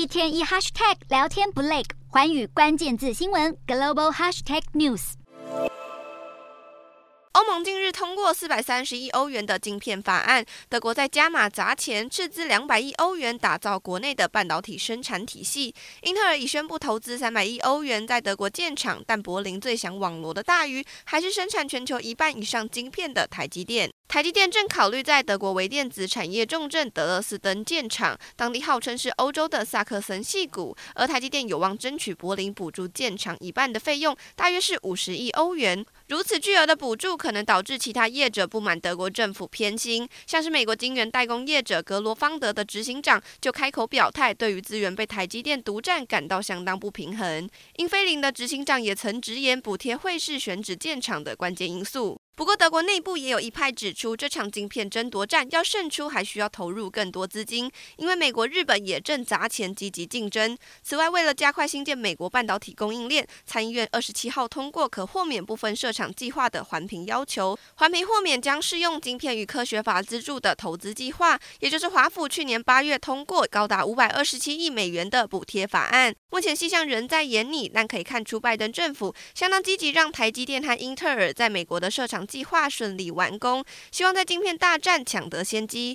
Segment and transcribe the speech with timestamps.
[0.00, 5.12] 一天一 hashtag 聊天不累，寰宇关键字新闻 global hashtag news。
[7.32, 15.74] 欧盟近日通过四百三十亿欧元的晶片法案，德国在加码砸钱，斥资两百亿欧元打造国内的半导体生产体系。
[16.04, 23.90] 英特尔已宣布投资三百亿欧元在德国建厂，但柏林最想网罗的大鱼还是生产全球一半以上晶片的台积电。
[24.10, 35.86] 台积电正考虑在德国微电子产业重镇德勒斯登建厂，当地号称是欧洲的萨克森系谷，而台积电有望争取柏林补助建厂一半的费用，大约是五十亿欧元。
[36.08, 47.48] 如此巨额的补助可能导致其他业者不满德国政府偏心，像是美国晶圆代工业者格罗方德的执行长就开口表态，对于资源被台积电独占感到相当不平衡。
[47.76, 52.19] 英飞凌的执行长也曾直言，补贴会是选址建厂的关键因素。
[52.36, 60.56] 不过，德国内部也有一派指出，这场晶片争夺战要胜出，还需要投入更多资金，因为美国、日本也正砸钱积极竞争。
[60.82, 76.14] 此外，为了加快新建美国半导体供应链，参议院二十七号通过可豁免部分设厂计划的环评要求，环评豁免将适用晶片与科学法资助的投资计划，也就是华府去年八月通过高达五百二十七亿美元的补贴法案。
[76.30, 85.88] 目前细项仍在研拟，但可以看出拜登政府相当积极，让台积电和英特尔在美国的设厂计划顺利完工，希望在晶片大战抢得先机。